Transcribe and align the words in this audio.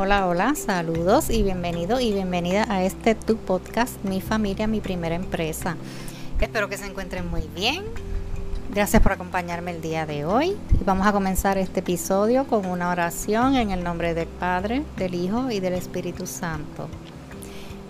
Hola, 0.00 0.28
hola, 0.28 0.54
saludos 0.54 1.28
y 1.28 1.42
bienvenido 1.42 1.98
y 1.98 2.12
bienvenida 2.12 2.64
a 2.68 2.84
este 2.84 3.16
tu 3.16 3.36
podcast, 3.36 4.04
Mi 4.04 4.20
familia, 4.20 4.68
mi 4.68 4.80
primera 4.80 5.16
empresa. 5.16 5.76
Espero 6.40 6.68
que 6.68 6.76
se 6.76 6.86
encuentren 6.86 7.28
muy 7.28 7.48
bien. 7.52 7.82
Gracias 8.72 9.02
por 9.02 9.10
acompañarme 9.10 9.72
el 9.72 9.80
día 9.80 10.06
de 10.06 10.24
hoy. 10.24 10.56
Vamos 10.84 11.04
a 11.04 11.12
comenzar 11.12 11.58
este 11.58 11.80
episodio 11.80 12.46
con 12.46 12.66
una 12.66 12.90
oración 12.90 13.56
en 13.56 13.72
el 13.72 13.82
nombre 13.82 14.14
del 14.14 14.28
Padre, 14.28 14.84
del 14.96 15.16
Hijo 15.16 15.50
y 15.50 15.58
del 15.58 15.74
Espíritu 15.74 16.28
Santo. 16.28 16.88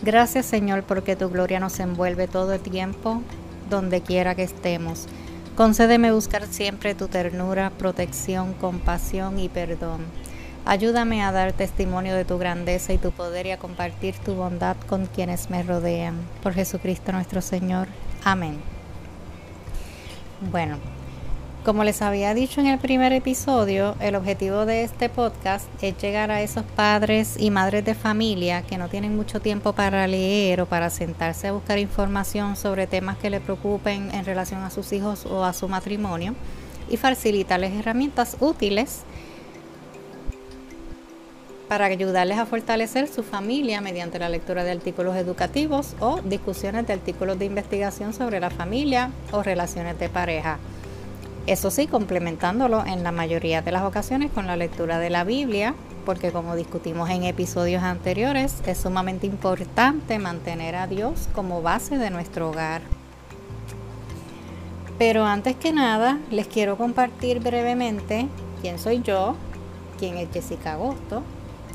Gracias 0.00 0.46
Señor 0.46 0.84
porque 0.84 1.14
tu 1.14 1.28
gloria 1.28 1.60
nos 1.60 1.78
envuelve 1.78 2.26
todo 2.26 2.54
el 2.54 2.60
tiempo, 2.60 3.20
donde 3.68 4.00
quiera 4.00 4.34
que 4.34 4.44
estemos. 4.44 5.08
Concédeme 5.56 6.10
buscar 6.10 6.46
siempre 6.46 6.94
tu 6.94 7.08
ternura, 7.08 7.68
protección, 7.68 8.54
compasión 8.54 9.38
y 9.38 9.50
perdón 9.50 10.06
Ayúdame 10.68 11.22
a 11.22 11.32
dar 11.32 11.54
testimonio 11.54 12.14
de 12.14 12.26
tu 12.26 12.36
grandeza 12.36 12.92
y 12.92 12.98
tu 12.98 13.10
poder 13.10 13.46
y 13.46 13.52
a 13.52 13.58
compartir 13.58 14.14
tu 14.18 14.34
bondad 14.34 14.76
con 14.86 15.06
quienes 15.06 15.48
me 15.48 15.62
rodean. 15.62 16.20
Por 16.42 16.52
Jesucristo 16.52 17.10
nuestro 17.10 17.40
Señor. 17.40 17.88
Amén. 18.22 18.58
Bueno, 20.52 20.76
como 21.64 21.84
les 21.84 22.02
había 22.02 22.34
dicho 22.34 22.60
en 22.60 22.66
el 22.66 22.78
primer 22.78 23.14
episodio, 23.14 23.94
el 23.98 24.14
objetivo 24.14 24.66
de 24.66 24.82
este 24.82 25.08
podcast 25.08 25.64
es 25.80 25.96
llegar 25.96 26.30
a 26.30 26.42
esos 26.42 26.64
padres 26.64 27.36
y 27.38 27.50
madres 27.50 27.86
de 27.86 27.94
familia 27.94 28.60
que 28.60 28.76
no 28.76 28.90
tienen 28.90 29.16
mucho 29.16 29.40
tiempo 29.40 29.72
para 29.72 30.06
leer 30.06 30.60
o 30.60 30.66
para 30.66 30.90
sentarse 30.90 31.48
a 31.48 31.52
buscar 31.52 31.78
información 31.78 32.56
sobre 32.56 32.86
temas 32.86 33.16
que 33.16 33.30
le 33.30 33.40
preocupen 33.40 34.14
en 34.14 34.26
relación 34.26 34.62
a 34.62 34.68
sus 34.68 34.92
hijos 34.92 35.24
o 35.24 35.46
a 35.46 35.54
su 35.54 35.66
matrimonio 35.66 36.34
y 36.90 36.98
facilitarles 36.98 37.72
herramientas 37.72 38.36
útiles 38.38 39.04
para 41.68 41.84
ayudarles 41.84 42.38
a 42.38 42.46
fortalecer 42.46 43.08
su 43.08 43.22
familia 43.22 43.80
mediante 43.80 44.18
la 44.18 44.30
lectura 44.30 44.64
de 44.64 44.72
artículos 44.72 45.16
educativos 45.16 45.94
o 46.00 46.20
discusiones 46.22 46.86
de 46.86 46.94
artículos 46.94 47.38
de 47.38 47.44
investigación 47.44 48.14
sobre 48.14 48.40
la 48.40 48.50
familia 48.50 49.10
o 49.32 49.42
relaciones 49.42 49.98
de 49.98 50.08
pareja. 50.08 50.58
Eso 51.46 51.70
sí, 51.70 51.86
complementándolo 51.86 52.84
en 52.84 53.02
la 53.02 53.12
mayoría 53.12 53.62
de 53.62 53.72
las 53.72 53.82
ocasiones 53.84 54.30
con 54.30 54.46
la 54.46 54.56
lectura 54.56 54.98
de 54.98 55.10
la 55.10 55.24
Biblia, 55.24 55.74
porque 56.04 56.32
como 56.32 56.56
discutimos 56.56 57.10
en 57.10 57.24
episodios 57.24 57.82
anteriores, 57.82 58.56
es 58.66 58.78
sumamente 58.78 59.26
importante 59.26 60.18
mantener 60.18 60.74
a 60.74 60.86
Dios 60.86 61.28
como 61.34 61.62
base 61.62 61.98
de 61.98 62.10
nuestro 62.10 62.50
hogar. 62.50 62.80
Pero 64.98 65.24
antes 65.24 65.54
que 65.56 65.72
nada, 65.72 66.18
les 66.30 66.48
quiero 66.48 66.76
compartir 66.76 67.40
brevemente 67.40 68.26
quién 68.60 68.78
soy 68.78 69.00
yo, 69.02 69.36
quién 69.98 70.16
es 70.16 70.28
Jessica 70.32 70.72
Agosto, 70.72 71.22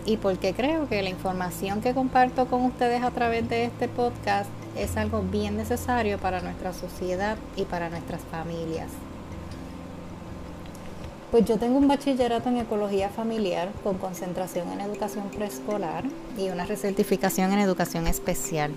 y 0.05 0.17
porque 0.17 0.53
creo 0.53 0.87
que 0.87 1.01
la 1.01 1.09
información 1.09 1.81
que 1.81 1.93
comparto 1.93 2.47
con 2.47 2.63
ustedes 2.65 3.03
a 3.03 3.11
través 3.11 3.47
de 3.49 3.65
este 3.65 3.87
podcast 3.87 4.49
es 4.77 4.97
algo 4.97 5.21
bien 5.21 5.57
necesario 5.57 6.17
para 6.17 6.41
nuestra 6.41 6.73
sociedad 6.73 7.37
y 7.55 7.63
para 7.63 7.89
nuestras 7.89 8.21
familias. 8.21 8.89
Pues 11.31 11.45
yo 11.45 11.57
tengo 11.57 11.77
un 11.77 11.87
bachillerato 11.87 12.49
en 12.49 12.57
ecología 12.57 13.09
familiar 13.09 13.69
con 13.83 13.97
concentración 13.97 14.71
en 14.71 14.81
educación 14.81 15.29
preescolar 15.29 16.03
y 16.37 16.49
una 16.49 16.65
recertificación 16.65 17.51
en 17.53 17.59
educación 17.59 18.05
especial. 18.05 18.71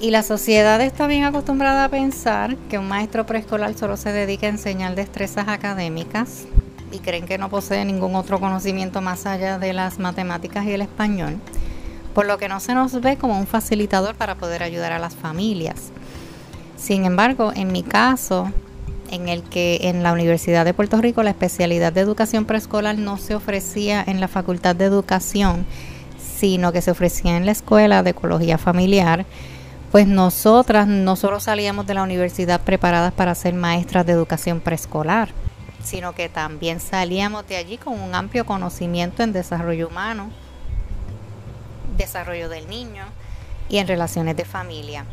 Y 0.00 0.12
la 0.12 0.22
sociedad 0.22 0.80
está 0.80 1.06
bien 1.06 1.24
acostumbrada 1.24 1.84
a 1.84 1.88
pensar 1.88 2.56
que 2.70 2.78
un 2.78 2.88
maestro 2.88 3.26
preescolar 3.26 3.74
solo 3.74 3.96
se 3.96 4.12
dedica 4.12 4.46
a 4.46 4.50
enseñar 4.50 4.94
destrezas 4.94 5.48
académicas, 5.48 6.46
y 6.90 6.98
creen 6.98 7.26
que 7.26 7.38
no 7.38 7.48
posee 7.48 7.84
ningún 7.84 8.14
otro 8.14 8.40
conocimiento 8.40 9.00
más 9.00 9.26
allá 9.26 9.58
de 9.58 9.72
las 9.72 9.98
matemáticas 9.98 10.64
y 10.66 10.72
el 10.72 10.82
español, 10.82 11.38
por 12.14 12.26
lo 12.26 12.38
que 12.38 12.48
no 12.48 12.60
se 12.60 12.74
nos 12.74 13.00
ve 13.00 13.16
como 13.16 13.38
un 13.38 13.46
facilitador 13.46 14.14
para 14.14 14.36
poder 14.36 14.62
ayudar 14.62 14.92
a 14.92 14.98
las 14.98 15.14
familias. 15.14 15.90
Sin 16.76 17.04
embargo, 17.04 17.52
en 17.54 17.72
mi 17.72 17.82
caso, 17.82 18.50
en 19.10 19.28
el 19.28 19.42
que 19.42 19.80
en 19.82 20.02
la 20.02 20.12
Universidad 20.12 20.64
de 20.64 20.74
Puerto 20.74 21.00
Rico 21.00 21.22
la 21.22 21.30
especialidad 21.30 21.92
de 21.92 22.00
educación 22.00 22.44
preescolar 22.44 22.96
no 22.96 23.18
se 23.18 23.34
ofrecía 23.34 24.02
en 24.06 24.20
la 24.20 24.28
Facultad 24.28 24.76
de 24.76 24.84
Educación, 24.84 25.66
sino 26.18 26.72
que 26.72 26.80
se 26.80 26.90
ofrecía 26.90 27.36
en 27.36 27.44
la 27.44 27.52
Escuela 27.52 28.02
de 28.02 28.10
Ecología 28.10 28.56
Familiar, 28.56 29.26
pues 29.90 30.06
nosotras 30.06 30.86
no 30.86 31.16
solo 31.16 31.40
salíamos 31.40 31.86
de 31.86 31.94
la 31.94 32.02
universidad 32.02 32.60
preparadas 32.60 33.12
para 33.12 33.34
ser 33.34 33.54
maestras 33.54 34.06
de 34.06 34.12
educación 34.12 34.60
preescolar, 34.60 35.30
sino 35.82 36.14
que 36.14 36.28
también 36.28 36.80
salíamos 36.80 37.46
de 37.48 37.56
allí 37.56 37.78
con 37.78 37.98
un 38.00 38.14
amplio 38.14 38.44
conocimiento 38.44 39.22
en 39.22 39.32
desarrollo 39.32 39.88
humano, 39.88 40.30
desarrollo 41.96 42.48
del 42.48 42.68
niño 42.68 43.04
y 43.68 43.78
en 43.78 43.86
relaciones 43.86 44.36
de 44.36 44.44
familia 44.44 45.04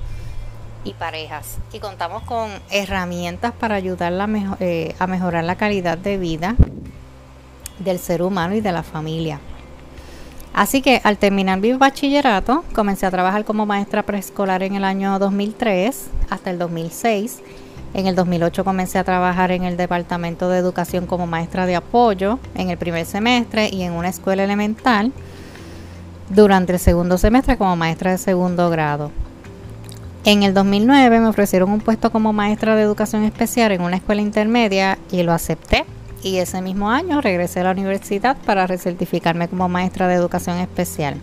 y 0.84 0.94
parejas. 0.94 1.58
Y 1.74 1.80
contamos 1.80 2.24
con 2.24 2.50
herramientas 2.70 3.54
para 3.54 3.76
ayudarla 3.76 4.26
a, 4.26 4.58
eh, 4.60 4.96
a 5.00 5.08
mejorar 5.08 5.44
la 5.44 5.56
calidad 5.56 5.98
de 5.98 6.18
vida 6.18 6.56
del 7.80 8.00
ser 8.00 8.22
humano 8.22 8.56
y 8.56 8.62
de 8.62 8.72
la 8.72 8.84
familia. 8.84 9.40
Así 10.54 10.82
que 10.82 11.02
al 11.04 11.18
terminar 11.18 11.60
mi 11.60 11.74
bachillerato, 11.74 12.64
comencé 12.74 13.06
a 13.06 13.12
trabajar 13.12 13.46
como 13.46 13.68
maestra 13.68 14.04
preescolar 14.04 14.64
en 14.64 14.76
el 14.76 14.84
año 14.84 15.20
2003 15.20 16.08
hasta 16.32 16.50
el 16.50 16.58
2006 16.58 17.42
en 17.98 18.06
el 18.06 18.16
2008 18.16 18.64
comencé 18.64 19.00
a 19.00 19.04
trabajar 19.04 19.52
en 19.52 19.64
el 19.64 19.76
Departamento 19.76 20.50
de 20.50 20.60
Educación 20.60 21.08
como 21.08 21.26
maestra 21.26 21.66
de 21.66 21.76
apoyo 21.76 22.38
en 22.54 22.70
el 22.70 22.78
primer 22.78 23.08
semestre 23.08 23.70
y 23.72 23.82
en 23.82 23.94
una 23.94 24.10
escuela 24.10 24.44
elemental 24.44 25.12
durante 26.30 26.74
el 26.74 26.80
segundo 26.80 27.18
semestre 27.18 27.58
como 27.58 27.76
maestra 27.76 28.12
de 28.12 28.20
segundo 28.20 28.70
grado. 28.70 29.12
En 30.26 30.44
el 30.44 30.54
2009 30.54 31.20
me 31.20 31.26
ofrecieron 31.26 31.72
un 31.72 31.80
puesto 31.80 32.12
como 32.12 32.34
maestra 32.34 32.76
de 32.76 32.84
educación 32.84 33.24
especial 33.24 33.72
en 33.72 33.82
una 33.82 33.96
escuela 33.96 34.22
intermedia 34.22 35.00
y 35.12 35.24
lo 35.24 35.34
acepté. 35.34 35.84
Y 36.22 36.38
ese 36.38 36.62
mismo 36.62 36.92
año 36.92 37.20
regresé 37.20 37.62
a 37.62 37.64
la 37.64 37.72
universidad 37.72 38.38
para 38.46 38.68
recertificarme 38.68 39.48
como 39.48 39.70
maestra 39.70 40.08
de 40.08 40.14
educación 40.14 40.58
especial, 40.58 41.16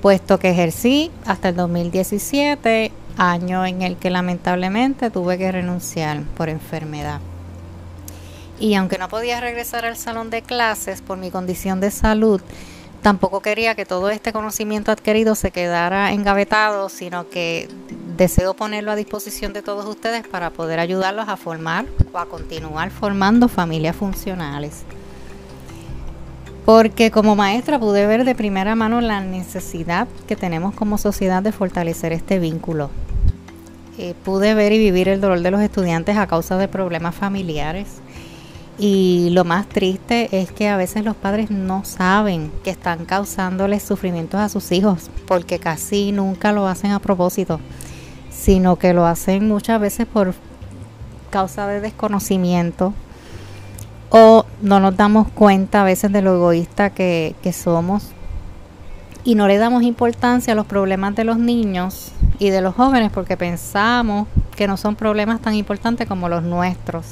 puesto 0.00 0.40
que 0.40 0.50
ejercí 0.50 1.12
hasta 1.26 1.50
el 1.50 1.56
2017 1.56 2.90
año 3.16 3.64
en 3.66 3.82
el 3.82 3.96
que 3.96 4.10
lamentablemente 4.10 5.10
tuve 5.10 5.38
que 5.38 5.52
renunciar 5.52 6.22
por 6.36 6.48
enfermedad. 6.48 7.20
Y 8.58 8.74
aunque 8.74 8.98
no 8.98 9.08
podía 9.08 9.40
regresar 9.40 9.84
al 9.84 9.96
salón 9.96 10.30
de 10.30 10.42
clases 10.42 11.02
por 11.02 11.18
mi 11.18 11.30
condición 11.30 11.80
de 11.80 11.90
salud, 11.90 12.40
tampoco 13.02 13.40
quería 13.40 13.74
que 13.74 13.84
todo 13.84 14.10
este 14.10 14.32
conocimiento 14.32 14.92
adquirido 14.92 15.34
se 15.34 15.50
quedara 15.50 16.12
engavetado, 16.12 16.88
sino 16.88 17.28
que 17.28 17.68
deseo 18.16 18.54
ponerlo 18.54 18.92
a 18.92 18.96
disposición 18.96 19.52
de 19.52 19.62
todos 19.62 19.86
ustedes 19.86 20.26
para 20.26 20.50
poder 20.50 20.78
ayudarlos 20.78 21.28
a 21.28 21.36
formar 21.36 21.86
o 22.12 22.18
a 22.18 22.26
continuar 22.26 22.90
formando 22.90 23.48
familias 23.48 23.96
funcionales. 23.96 24.84
Porque 26.64 27.10
como 27.10 27.34
maestra 27.34 27.78
pude 27.78 28.06
ver 28.06 28.24
de 28.24 28.34
primera 28.34 28.76
mano 28.76 29.00
la 29.00 29.20
necesidad 29.20 30.06
que 30.28 30.36
tenemos 30.36 30.74
como 30.74 30.96
sociedad 30.96 31.42
de 31.42 31.50
fortalecer 31.50 32.12
este 32.12 32.38
vínculo. 32.38 32.90
Eh, 33.98 34.14
pude 34.24 34.54
ver 34.54 34.72
y 34.72 34.78
vivir 34.78 35.08
el 35.08 35.20
dolor 35.20 35.40
de 35.40 35.50
los 35.50 35.60
estudiantes 35.60 36.16
a 36.16 36.26
causa 36.26 36.56
de 36.56 36.68
problemas 36.68 37.14
familiares. 37.14 37.88
Y 38.78 39.28
lo 39.32 39.44
más 39.44 39.68
triste 39.68 40.28
es 40.40 40.50
que 40.50 40.68
a 40.68 40.76
veces 40.76 41.04
los 41.04 41.14
padres 41.14 41.50
no 41.50 41.84
saben 41.84 42.50
que 42.64 42.70
están 42.70 43.04
causándoles 43.04 43.82
sufrimientos 43.82 44.40
a 44.40 44.48
sus 44.48 44.72
hijos, 44.72 45.10
porque 45.26 45.58
casi 45.58 46.10
nunca 46.10 46.52
lo 46.52 46.66
hacen 46.66 46.92
a 46.92 46.98
propósito, 46.98 47.60
sino 48.30 48.76
que 48.76 48.94
lo 48.94 49.04
hacen 49.04 49.46
muchas 49.46 49.80
veces 49.80 50.06
por 50.06 50.34
causa 51.30 51.66
de 51.66 51.80
desconocimiento, 51.80 52.94
o 54.14 54.44
no 54.60 54.78
nos 54.78 54.94
damos 54.96 55.26
cuenta 55.28 55.80
a 55.80 55.84
veces 55.84 56.12
de 56.12 56.20
lo 56.20 56.34
egoísta 56.34 56.90
que, 56.90 57.34
somos 57.54 58.10
y 59.24 59.34
no 59.34 59.48
le 59.48 59.56
damos 59.56 59.82
importancia 59.84 60.52
a 60.52 60.56
los 60.56 60.66
problemas 60.66 61.14
de 61.16 61.24
los 61.24 61.38
niños 61.38 62.12
y 62.38 62.50
de 62.50 62.60
los 62.60 62.74
jóvenes 62.74 63.10
porque 63.10 63.38
pensamos 63.38 64.28
que 64.54 64.68
no 64.68 64.76
son 64.76 64.96
problemas 64.96 65.40
tan 65.40 65.54
importantes 65.54 66.06
como 66.06 66.28
los 66.28 66.42
nuestros, 66.42 67.06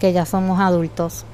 que 0.00 0.14
ya 0.14 0.24
somos 0.24 0.58
adultos. 0.58 1.26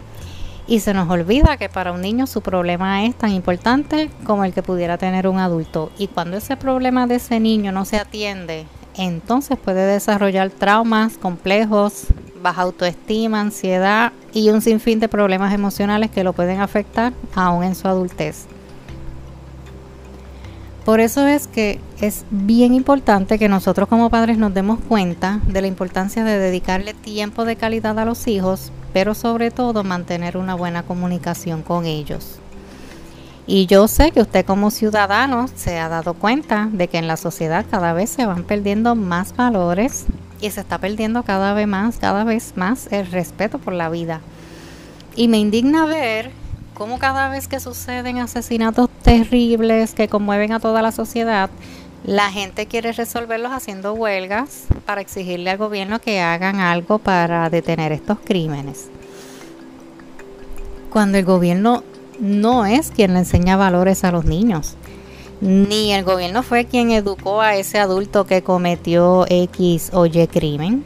Y 0.66 0.80
se 0.80 0.92
nos 0.94 1.08
olvida 1.08 1.56
que 1.58 1.68
para 1.68 1.92
un 1.92 2.00
niño 2.00 2.26
su 2.26 2.42
problema 2.42 3.04
es 3.04 3.14
tan 3.14 3.30
importante 3.30 4.10
como 4.24 4.44
el 4.44 4.52
que 4.52 4.62
pudiera 4.62 4.98
tener 4.98 5.28
un 5.28 5.38
adulto. 5.38 5.92
Y 5.96 6.08
cuando 6.08 6.36
ese 6.36 6.56
problema 6.56 7.06
de 7.06 7.16
ese 7.16 7.38
niño 7.38 7.70
no 7.70 7.84
se 7.84 7.98
atiende, 7.98 8.66
entonces 8.96 9.56
puede 9.58 9.86
desarrollar 9.86 10.50
traumas 10.50 11.16
complejos, 11.18 12.08
baja 12.42 12.62
autoestima, 12.62 13.40
ansiedad 13.40 14.12
y 14.32 14.50
un 14.50 14.60
sinfín 14.60 15.00
de 15.00 15.08
problemas 15.08 15.52
emocionales 15.52 16.10
que 16.10 16.24
lo 16.24 16.32
pueden 16.32 16.60
afectar 16.60 17.12
aún 17.34 17.64
en 17.64 17.74
su 17.74 17.88
adultez. 17.88 18.46
Por 20.84 21.00
eso 21.00 21.26
es 21.26 21.46
que 21.46 21.80
es 22.00 22.24
bien 22.30 22.72
importante 22.72 23.38
que 23.38 23.48
nosotros 23.48 23.88
como 23.88 24.08
padres 24.08 24.38
nos 24.38 24.54
demos 24.54 24.78
cuenta 24.80 25.40
de 25.46 25.60
la 25.60 25.66
importancia 25.66 26.24
de 26.24 26.38
dedicarle 26.38 26.94
tiempo 26.94 27.44
de 27.44 27.56
calidad 27.56 27.98
a 27.98 28.06
los 28.06 28.26
hijos, 28.26 28.72
pero 28.94 29.14
sobre 29.14 29.50
todo 29.50 29.84
mantener 29.84 30.38
una 30.38 30.54
buena 30.54 30.84
comunicación 30.84 31.62
con 31.62 31.84
ellos. 31.84 32.38
Y 33.46 33.66
yo 33.66 33.86
sé 33.88 34.12
que 34.12 34.20
usted 34.20 34.46
como 34.46 34.70
ciudadano 34.70 35.46
se 35.54 35.78
ha 35.78 35.88
dado 35.88 36.14
cuenta 36.14 36.68
de 36.72 36.88
que 36.88 36.98
en 36.98 37.06
la 37.06 37.16
sociedad 37.16 37.66
cada 37.70 37.92
vez 37.92 38.08
se 38.08 38.24
van 38.24 38.44
perdiendo 38.44 38.94
más 38.94 39.36
valores 39.36 40.06
y 40.40 40.50
se 40.50 40.60
está 40.60 40.78
perdiendo 40.78 41.22
cada 41.22 41.54
vez 41.54 41.66
más, 41.66 41.98
cada 41.98 42.24
vez 42.24 42.52
más 42.56 42.88
el 42.92 43.06
respeto 43.06 43.58
por 43.58 43.72
la 43.72 43.88
vida. 43.88 44.20
Y 45.16 45.28
me 45.28 45.38
indigna 45.38 45.84
ver 45.84 46.30
cómo 46.74 46.98
cada 46.98 47.28
vez 47.28 47.48
que 47.48 47.60
suceden 47.60 48.18
asesinatos 48.18 48.88
terribles 49.02 49.94
que 49.94 50.08
conmueven 50.08 50.52
a 50.52 50.60
toda 50.60 50.80
la 50.80 50.92
sociedad, 50.92 51.50
la 52.04 52.30
gente 52.30 52.66
quiere 52.66 52.92
resolverlos 52.92 53.52
haciendo 53.52 53.92
huelgas 53.92 54.66
para 54.86 55.00
exigirle 55.00 55.50
al 55.50 55.58
gobierno 55.58 56.00
que 56.00 56.20
hagan 56.20 56.60
algo 56.60 56.98
para 56.98 57.50
detener 57.50 57.92
estos 57.92 58.18
crímenes. 58.24 58.88
Cuando 60.90 61.18
el 61.18 61.24
gobierno 61.24 61.82
no 62.18 62.64
es 62.64 62.90
quien 62.90 63.12
le 63.12 63.20
enseña 63.20 63.56
valores 63.56 64.04
a 64.04 64.12
los 64.12 64.24
niños. 64.24 64.76
Ni 65.40 65.92
el 65.92 66.04
gobierno 66.04 66.42
fue 66.42 66.64
quien 66.64 66.90
educó 66.90 67.40
a 67.40 67.54
ese 67.54 67.78
adulto 67.78 68.26
que 68.26 68.42
cometió 68.42 69.24
X 69.28 69.90
o 69.92 70.06
Y 70.06 70.26
crimen. 70.26 70.84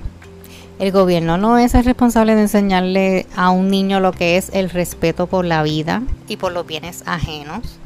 El 0.79 0.93
gobierno 0.93 1.39
no 1.39 1.57
es 1.57 1.75
el 1.75 1.85
responsable 1.85 2.35
de 2.35 2.43
enseñarle 2.43 3.27
a 3.35 3.51
un 3.51 3.69
niño 3.69 4.01
lo 4.01 4.13
que 4.13 4.37
es 4.37 4.51
el 4.53 4.69
respeto 4.69 5.27
por 5.27 5.47
la 5.47 5.63
vida 5.63 6.03
y 6.29 6.37
por 6.37 6.53
los 6.53 6.67
bienes 6.67 7.03
ajenos. 7.07 7.79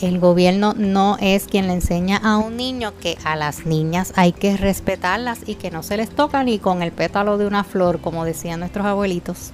El 0.00 0.18
gobierno 0.18 0.74
no 0.76 1.16
es 1.20 1.46
quien 1.46 1.66
le 1.66 1.74
enseña 1.74 2.16
a 2.16 2.38
un 2.38 2.56
niño 2.56 2.92
que 3.00 3.18
a 3.24 3.36
las 3.36 3.66
niñas 3.66 4.12
hay 4.16 4.32
que 4.32 4.56
respetarlas 4.56 5.40
y 5.46 5.56
que 5.56 5.70
no 5.70 5.82
se 5.82 5.96
les 5.96 6.08
toca 6.08 6.42
ni 6.42 6.58
con 6.58 6.82
el 6.82 6.92
pétalo 6.92 7.36
de 7.36 7.46
una 7.46 7.62
flor, 7.62 8.00
como 8.00 8.24
decían 8.24 8.60
nuestros 8.60 8.86
abuelitos. 8.86 9.52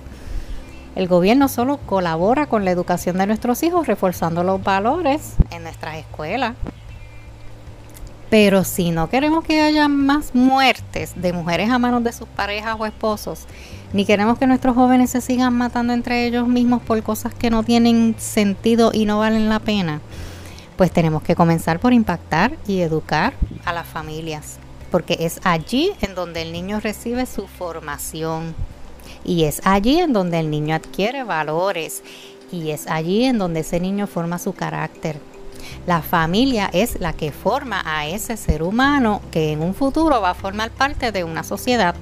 El 0.94 1.08
gobierno 1.08 1.49
solo 1.49 1.79
colabora 1.79 2.46
con 2.46 2.64
la 2.64 2.70
educación 2.70 3.19
de 3.19 3.26
nuestros 3.26 3.62
hijos, 3.62 3.87
reforzando 3.87 4.44
los 4.44 4.62
valores 4.62 5.35
en 5.50 5.64
nuestras 5.64 5.96
escuelas. 5.96 6.55
Pero 8.31 8.64
si 8.64 8.91
no 8.91 9.08
queremos 9.08 9.44
que 9.44 9.61
haya 9.61 9.88
más 9.88 10.35
muertes 10.35 11.12
de 11.14 11.32
mujeres 11.32 11.70
a 11.70 11.79
manos 11.79 12.02
de 12.05 12.12
sus 12.12 12.29
parejas 12.29 12.76
o 12.79 12.87
esposos, 12.87 13.46
ni 13.93 14.05
queremos 14.05 14.38
que 14.38 14.46
nuestros 14.46 14.75
jóvenes 14.75 15.11
se 15.11 15.20
sigan 15.20 15.55
matando 15.55 15.93
entre 15.93 16.26
ellos 16.26 16.49
mismos 16.49 16.82
por 16.82 17.00
cosas 17.02 17.32
que 17.32 17.50
no 17.50 17.62
tienen 17.62 18.17
sentido 18.19 18.91
y 18.93 19.05
no 19.05 19.20
valen 19.20 19.49
la 19.49 19.61
pena, 19.61 20.00
pues 20.76 20.91
tenemos 20.91 21.23
que 21.23 21.37
comenzar 21.37 21.79
por 21.79 21.93
impactar 21.93 22.56
y 22.67 22.81
educar 22.81 23.35
a 23.64 23.73
las 23.73 23.87
familias, 23.87 24.58
porque 24.91 25.19
es 25.20 25.41
allí 25.44 25.93
en 26.00 26.17
donde 26.17 26.43
el 26.43 26.50
niño 26.50 26.81
recibe 26.81 27.26
su 27.26 27.46
formación, 27.46 28.56
y 29.24 29.44
es 29.44 29.60
allí 29.64 30.00
en 30.00 30.12
donde 30.12 30.40
el 30.40 30.50
niño 30.50 30.74
adquiere 30.74 31.24
valores 31.24 32.02
y 32.52 32.70
es 32.70 32.86
allí 32.86 33.24
en 33.24 33.38
donde 33.38 33.60
ese 33.60 33.80
niño 33.80 34.06
forma 34.06 34.38
su 34.38 34.52
carácter. 34.52 35.18
La 35.86 36.02
familia 36.02 36.70
es 36.72 37.00
la 37.00 37.12
que 37.12 37.32
forma 37.32 37.82
a 37.84 38.06
ese 38.06 38.36
ser 38.36 38.62
humano 38.62 39.20
que 39.30 39.52
en 39.52 39.62
un 39.62 39.74
futuro 39.74 40.20
va 40.20 40.30
a 40.30 40.34
formar 40.34 40.70
parte 40.70 41.12
de 41.12 41.24
una 41.24 41.42
sociedad. 41.42 41.94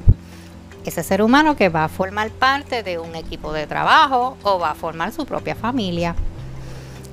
Ese 0.85 1.03
ser 1.03 1.23
humano 1.23 1.57
que 1.57 1.69
va 1.69 1.85
a 1.85 1.89
formar 1.89 2.31
parte 2.31 2.83
de 2.83 2.99
un 2.99 3.15
equipo 3.15 3.53
de 3.53 3.67
trabajo 3.67 4.37
o 4.43 4.59
va 4.59 4.73
a 4.73 4.75
formar 4.75 5.13
su 5.13 5.27
propia 5.27 5.55
familia. 5.55 6.17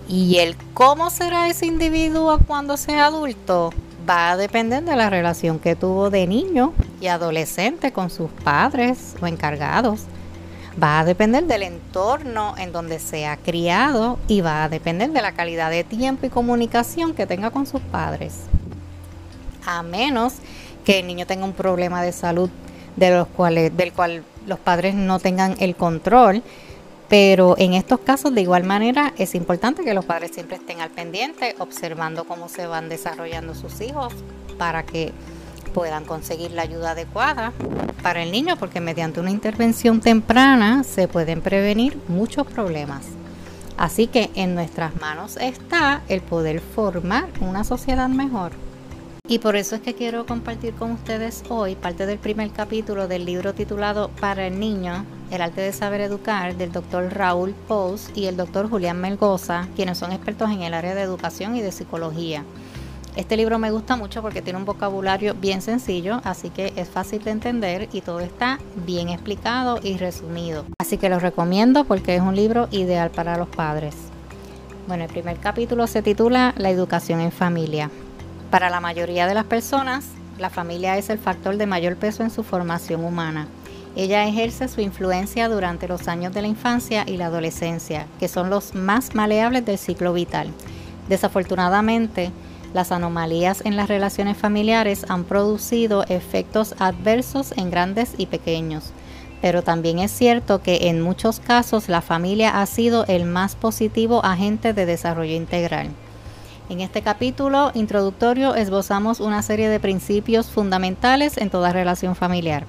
Y 0.07 0.37
el 0.37 0.55
cómo 0.73 1.11
será 1.11 1.49
ese 1.49 1.67
individuo 1.67 2.39
cuando 2.47 2.77
sea 2.77 3.05
adulto 3.05 3.71
va 4.07 4.31
a 4.31 4.37
depender 4.37 4.83
de 4.83 4.95
la 4.95 5.09
relación 5.09 5.59
que 5.59 5.75
tuvo 5.75 6.09
de 6.09 6.27
niño 6.27 6.73
y 7.01 7.07
adolescente 7.07 7.91
con 7.91 8.09
sus 8.09 8.29
padres 8.43 9.15
o 9.21 9.27
encargados. 9.27 10.01
Va 10.81 10.99
a 10.99 11.05
depender 11.05 11.45
del 11.45 11.63
entorno 11.63 12.55
en 12.57 12.71
donde 12.71 12.99
se 12.99 13.25
ha 13.25 13.37
criado 13.37 14.19
y 14.27 14.41
va 14.41 14.63
a 14.63 14.69
depender 14.69 15.11
de 15.11 15.21
la 15.21 15.33
calidad 15.33 15.71
de 15.71 15.83
tiempo 15.83 16.25
y 16.25 16.29
comunicación 16.29 17.13
que 17.13 17.25
tenga 17.25 17.51
con 17.51 17.65
sus 17.65 17.81
padres. 17.81 18.35
A 19.65 19.83
menos 19.83 20.35
que 20.85 20.99
el 20.99 21.07
niño 21.07 21.25
tenga 21.25 21.45
un 21.45 21.53
problema 21.53 22.01
de 22.01 22.11
salud 22.11 22.49
de 22.95 23.11
los 23.11 23.27
cuales, 23.27 23.75
del 23.75 23.93
cual 23.93 24.23
los 24.47 24.59
padres 24.59 24.95
no 24.95 25.19
tengan 25.19 25.55
el 25.59 25.75
control 25.75 26.43
pero 27.09 27.55
en 27.57 27.73
estos 27.73 27.99
casos, 28.01 28.33
de 28.35 28.41
igual 28.41 28.63
manera, 28.63 29.13
es 29.17 29.33
importante 29.33 29.83
que 29.83 29.95
los 29.95 30.05
padres 30.05 30.31
siempre 30.31 30.57
estén 30.57 30.79
al 30.79 30.91
pendiente, 30.91 31.55
observando 31.57 32.23
cómo 32.25 32.47
se 32.47 32.67
van 32.67 32.87
desarrollando 32.87 33.55
sus 33.55 33.81
hijos 33.81 34.13
para 34.59 34.83
que 34.83 35.11
puedan 35.73 36.05
conseguir 36.05 36.51
la 36.51 36.61
ayuda 36.61 36.91
adecuada 36.91 37.51
para 38.03 38.21
el 38.21 38.31
niño, 38.31 38.57
porque 38.57 38.79
mediante 38.79 39.19
una 39.19 39.31
intervención 39.31 40.01
temprana 40.01 40.83
se 40.83 41.07
pueden 41.07 41.41
prevenir 41.41 41.97
muchos 42.07 42.45
problemas. 42.45 43.05
Así 43.75 44.07
que 44.07 44.29
en 44.35 44.53
nuestras 44.53 44.95
manos 44.99 45.37
está 45.37 46.01
el 46.09 46.21
poder 46.21 46.59
formar 46.59 47.27
una 47.39 47.63
sociedad 47.63 48.09
mejor. 48.09 48.51
Y 49.27 49.39
por 49.39 49.55
eso 49.55 49.75
es 49.75 49.81
que 49.81 49.95
quiero 49.95 50.25
compartir 50.25 50.73
con 50.73 50.91
ustedes 50.91 51.43
hoy 51.49 51.75
parte 51.75 52.05
del 52.05 52.19
primer 52.19 52.51
capítulo 52.51 53.07
del 53.07 53.25
libro 53.25 53.53
titulado 53.53 54.09
Para 54.19 54.45
el 54.47 54.59
Niño 54.59 55.05
el 55.31 55.41
arte 55.41 55.61
de 55.61 55.73
saber 55.73 56.01
educar 56.01 56.55
del 56.55 56.71
doctor 56.71 57.13
Raúl 57.13 57.53
Pous 57.67 58.09
y 58.15 58.25
el 58.25 58.37
doctor 58.37 58.69
Julián 58.69 58.99
Melgoza, 58.99 59.67
quienes 59.75 59.97
son 59.97 60.11
expertos 60.11 60.49
en 60.51 60.61
el 60.61 60.73
área 60.73 60.95
de 60.95 61.01
educación 61.01 61.55
y 61.55 61.61
de 61.61 61.71
psicología. 61.71 62.43
Este 63.15 63.35
libro 63.35 63.59
me 63.59 63.71
gusta 63.71 63.95
mucho 63.97 64.21
porque 64.21 64.41
tiene 64.41 64.59
un 64.59 64.65
vocabulario 64.65 65.33
bien 65.33 65.61
sencillo, 65.61 66.21
así 66.23 66.49
que 66.49 66.73
es 66.75 66.87
fácil 66.87 67.23
de 67.23 67.31
entender 67.31 67.89
y 67.91 68.01
todo 68.01 68.19
está 68.21 68.59
bien 68.85 69.09
explicado 69.09 69.79
y 69.83 69.97
resumido. 69.97 70.65
Así 70.79 70.97
que 70.97 71.09
lo 71.09 71.19
recomiendo 71.19 71.83
porque 71.83 72.15
es 72.15 72.21
un 72.21 72.35
libro 72.35 72.67
ideal 72.71 73.09
para 73.09 73.37
los 73.37 73.49
padres. 73.49 73.95
Bueno, 74.87 75.03
el 75.03 75.09
primer 75.09 75.37
capítulo 75.37 75.85
se 75.87 76.01
titula 76.01 76.53
La 76.57 76.69
educación 76.69 77.19
en 77.19 77.31
familia. 77.31 77.91
Para 78.51 78.69
la 78.69 78.79
mayoría 78.79 79.27
de 79.27 79.33
las 79.33 79.45
personas, 79.45 80.05
la 80.39 80.49
familia 80.49 80.97
es 80.97 81.09
el 81.09 81.19
factor 81.19 81.57
de 81.57 81.67
mayor 81.67 81.97
peso 81.97 82.23
en 82.23 82.31
su 82.31 82.43
formación 82.43 83.03
humana. 83.03 83.47
Ella 83.95 84.25
ejerce 84.25 84.67
su 84.67 84.81
influencia 84.81 85.49
durante 85.49 85.87
los 85.87 86.07
años 86.07 86.33
de 86.33 86.41
la 86.41 86.47
infancia 86.47 87.03
y 87.07 87.17
la 87.17 87.25
adolescencia, 87.25 88.07
que 88.19 88.27
son 88.27 88.49
los 88.49 88.75
más 88.75 89.15
maleables 89.15 89.65
del 89.65 89.77
ciclo 89.77 90.13
vital. 90.13 90.51
Desafortunadamente, 91.07 92.31
las 92.73 92.91
anomalías 92.91 93.65
en 93.65 93.75
las 93.75 93.87
relaciones 93.87 94.37
familiares 94.37 95.05
han 95.09 95.23
producido 95.23 96.03
efectos 96.07 96.75
adversos 96.77 97.51
en 97.57 97.71
grandes 97.71 98.13
y 98.17 98.27
pequeños, 98.27 98.91
pero 99.41 99.63
también 99.63 99.99
es 99.99 100.11
cierto 100.11 100.61
que 100.61 100.89
en 100.89 101.01
muchos 101.01 101.39
casos 101.39 101.89
la 101.89 102.01
familia 102.01 102.61
ha 102.61 102.65
sido 102.67 103.05
el 103.07 103.25
más 103.25 103.55
positivo 103.55 104.23
agente 104.23 104.73
de 104.73 104.85
desarrollo 104.85 105.33
integral. 105.33 105.89
En 106.69 106.81
este 106.81 107.01
capítulo 107.01 107.71
introductorio 107.73 108.53
esbozamos 108.53 109.19
una 109.19 109.41
serie 109.41 109.69
de 109.69 109.79
principios 109.79 110.51
fundamentales 110.51 111.37
en 111.37 111.49
toda 111.49 111.73
relación 111.73 112.15
familiar. 112.15 112.67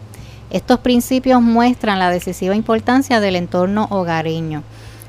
Estos 0.50 0.80
principios 0.80 1.40
muestran 1.40 2.00
la 2.00 2.11
decisiva 2.11 2.57
importancia 2.57 3.21
del 3.21 3.37
entorno 3.37 3.87
hogareño 3.90 4.64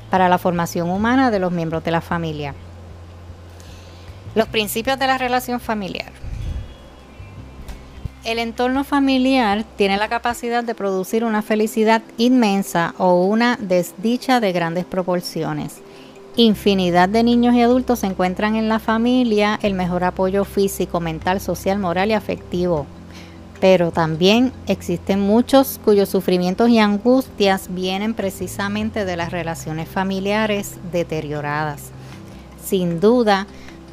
para 0.08 0.28
la 0.28 0.38
formación 0.38 0.88
humana 0.88 1.32
de 1.32 1.40
los 1.40 1.50
miembros 1.50 1.82
de 1.82 1.90
la 1.90 2.00
familia. 2.00 2.54
Los 4.36 4.46
principios 4.46 5.00
de 5.00 5.08
la 5.08 5.18
relación 5.18 5.58
familiar. 5.58 6.12
El 8.24 8.38
entorno 8.38 8.84
familiar 8.84 9.64
tiene 9.76 9.96
la 9.96 10.08
capacidad 10.08 10.62
de 10.62 10.76
producir 10.76 11.24
una 11.24 11.42
felicidad 11.42 12.02
inmensa 12.18 12.94
o 12.98 13.24
una 13.24 13.58
desdicha 13.60 14.38
de 14.38 14.52
grandes 14.52 14.84
proporciones. 14.84 15.80
Infinidad 16.36 17.08
de 17.08 17.24
niños 17.24 17.56
y 17.56 17.62
adultos 17.62 17.98
se 17.98 18.06
encuentran 18.06 18.54
en 18.54 18.68
la 18.68 18.78
familia 18.78 19.58
el 19.60 19.74
mejor 19.74 20.04
apoyo 20.04 20.44
físico, 20.44 21.00
mental, 21.00 21.40
social, 21.40 21.80
moral 21.80 22.10
y 22.10 22.14
afectivo 22.14 22.86
pero 23.62 23.92
también 23.92 24.52
existen 24.66 25.20
muchos 25.20 25.78
cuyos 25.84 26.08
sufrimientos 26.08 26.68
y 26.68 26.80
angustias 26.80 27.72
vienen 27.72 28.12
precisamente 28.12 29.04
de 29.04 29.16
las 29.16 29.30
relaciones 29.30 29.88
familiares 29.88 30.78
deterioradas. 30.90 31.92
Sin 32.60 32.98
duda, 32.98 33.46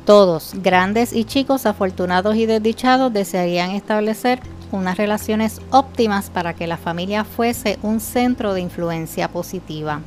todos, 0.05 0.55
grandes 0.55 1.13
y 1.13 1.23
chicos, 1.23 1.67
afortunados 1.67 2.35
y 2.35 2.47
desdichados, 2.47 3.13
desearían 3.13 3.69
establecer 3.69 4.39
unas 4.71 4.97
relaciones 4.97 5.61
óptimas 5.69 6.31
para 6.31 6.55
que 6.55 6.65
la 6.65 6.77
familia 6.77 7.23
fuese 7.23 7.77
un 7.83 7.99
centro 7.99 8.55
de 8.55 8.61
influencia 8.61 9.27
positiva. 9.27 10.01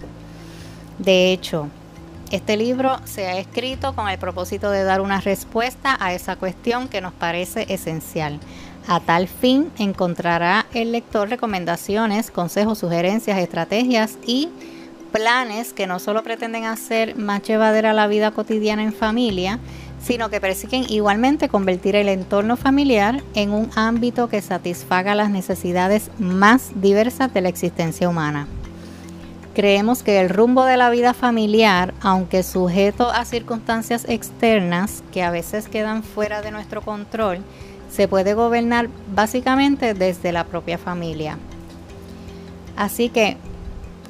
De 0.99 1.33
hecho, 1.33 1.69
este 2.33 2.57
libro 2.57 2.99
se 3.04 3.28
ha 3.28 3.38
escrito 3.38 3.95
con 3.95 4.09
el 4.09 4.19
propósito 4.19 4.73
de 4.73 4.83
dar 4.83 5.00
una 5.00 5.21
respuesta 5.21 5.97
a 6.00 6.14
esa 6.14 6.35
cuestión 6.35 6.88
que 6.88 7.00
nos 7.00 7.12
parece 7.12 7.66
esencial 7.69 8.40
a 8.86 9.00
tal 9.00 9.28
fin 9.28 9.70
encontrará 9.78 10.66
el 10.74 10.92
lector 10.92 11.28
recomendaciones, 11.28 12.30
consejos, 12.30 12.78
sugerencias, 12.78 13.38
estrategias 13.38 14.18
y 14.26 14.48
planes 15.12 15.72
que 15.72 15.86
no 15.86 15.98
solo 15.98 16.22
pretenden 16.22 16.64
hacer 16.64 17.16
más 17.16 17.42
llevadera 17.42 17.92
la 17.92 18.06
vida 18.06 18.30
cotidiana 18.30 18.82
en 18.82 18.92
familia, 18.92 19.58
sino 20.02 20.30
que 20.30 20.40
persiguen 20.40 20.84
igualmente 20.88 21.48
convertir 21.48 21.94
el 21.94 22.08
entorno 22.08 22.56
familiar 22.56 23.22
en 23.34 23.52
un 23.52 23.70
ámbito 23.76 24.28
que 24.28 24.42
satisfaga 24.42 25.14
las 25.14 25.30
necesidades 25.30 26.10
más 26.18 26.72
diversas 26.74 27.32
de 27.32 27.40
la 27.42 27.48
existencia 27.48 28.08
humana. 28.08 28.48
creemos 29.54 30.02
que 30.02 30.18
el 30.18 30.30
rumbo 30.30 30.64
de 30.64 30.78
la 30.78 30.88
vida 30.88 31.12
familiar, 31.12 31.92
aunque 32.00 32.42
sujeto 32.42 33.10
a 33.10 33.26
circunstancias 33.26 34.06
externas 34.08 35.02
que 35.12 35.22
a 35.22 35.30
veces 35.30 35.68
quedan 35.68 36.02
fuera 36.02 36.40
de 36.40 36.50
nuestro 36.50 36.80
control, 36.80 37.40
se 37.92 38.08
puede 38.08 38.34
gobernar 38.34 38.88
básicamente 39.14 39.94
desde 39.94 40.32
la 40.32 40.44
propia 40.44 40.78
familia. 40.78 41.38
Así 42.76 43.11
que 43.11 43.37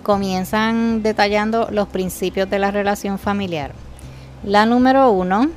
comienzan 0.03 1.03
detallando 1.03 1.69
los 1.71 1.89
principios 1.89 2.49
de 2.49 2.59
la 2.59 2.71
relación 2.71 3.19
familiar. 3.19 3.73
La 4.45 4.67
número 4.67 5.11
uno 5.11 5.49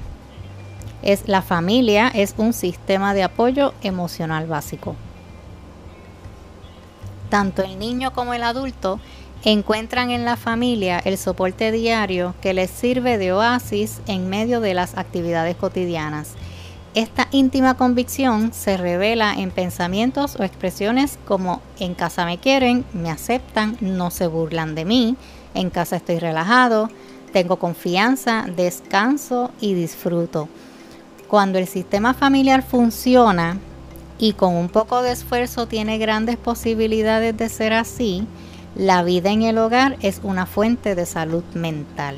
es 1.01 1.27
la 1.27 1.43
familia 1.43 2.07
es 2.07 2.33
un 2.37 2.53
sistema 2.53 3.13
de 3.13 3.23
apoyo 3.23 3.73
emocional 3.83 4.47
básico. 4.47 4.95
Tanto 7.29 7.61
el 7.63 7.77
niño 7.77 8.11
como 8.13 8.33
el 8.33 8.43
adulto 8.43 8.99
encuentran 9.43 10.09
en 10.09 10.25
la 10.25 10.35
familia 10.35 10.99
el 10.99 11.19
soporte 11.19 11.71
diario 11.71 12.33
que 12.41 12.55
les 12.55 12.71
sirve 12.71 13.19
de 13.19 13.33
oasis 13.33 14.01
en 14.07 14.29
medio 14.29 14.61
de 14.61 14.73
las 14.73 14.97
actividades 14.97 15.55
cotidianas. 15.55 16.33
Esta 16.95 17.27
íntima 17.31 17.73
convicción 17.73 18.53
se 18.53 18.77
revela 18.77 19.33
en 19.33 19.51
pensamientos 19.51 20.37
o 20.39 20.43
expresiones 20.43 21.19
como 21.27 21.61
en 21.77 21.93
casa 21.93 22.23
me 22.23 22.37
quieren, 22.37 22.85
me 22.93 23.11
aceptan, 23.11 23.75
no 23.81 24.11
se 24.11 24.27
burlan 24.27 24.75
de 24.75 24.85
mí, 24.85 25.17
en 25.53 25.69
casa 25.71 25.97
estoy 25.97 26.19
relajado, 26.19 26.89
tengo 27.33 27.57
confianza, 27.57 28.45
descanso 28.55 29.51
y 29.59 29.73
disfruto. 29.73 30.47
Cuando 31.27 31.59
el 31.59 31.67
sistema 31.67 32.13
familiar 32.13 32.63
funciona 32.63 33.57
y 34.17 34.31
con 34.31 34.55
un 34.55 34.69
poco 34.69 35.01
de 35.01 35.11
esfuerzo 35.11 35.67
tiene 35.67 35.97
grandes 35.97 36.37
posibilidades 36.37 37.35
de 37.35 37.49
ser 37.49 37.73
así, 37.73 38.25
la 38.73 39.03
vida 39.03 39.31
en 39.31 39.41
el 39.41 39.57
hogar 39.57 39.97
es 39.99 40.21
una 40.23 40.45
fuente 40.45 40.95
de 40.95 41.05
salud 41.05 41.43
mental. 41.55 42.15